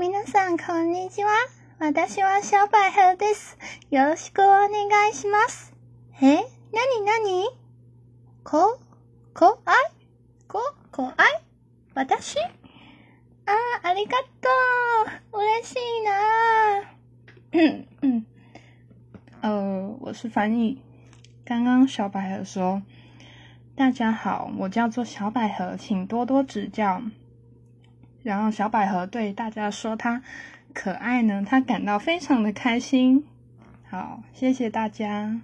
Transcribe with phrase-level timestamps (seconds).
[0.00, 1.30] 皆さんこんにちは。
[1.78, 3.58] 私は小百合です。
[3.90, 4.70] よろしくお願
[5.10, 5.74] いします。
[6.22, 6.36] え？
[6.36, 7.46] なになに
[8.42, 8.80] こ、
[9.34, 9.60] こ？
[9.66, 9.76] あい？
[10.48, 10.58] こ、
[10.90, 11.12] こ？
[11.18, 11.42] あい？
[11.94, 12.38] 私？
[12.40, 12.48] あ
[13.84, 14.48] あ、ありがと
[15.34, 15.42] う。
[15.42, 16.12] 嬉しいな
[17.52, 18.24] 嗯嗯，
[19.42, 20.80] 呃，我是翻译。
[21.44, 22.80] 刚刚小百合说
[23.76, 27.02] ：“大家好，我叫做小百合，请多多指教。”
[28.22, 30.22] 然后小百合对大家说她
[30.74, 33.24] 可爱呢，她感到非常的开心。
[33.88, 35.40] 好，谢谢大家。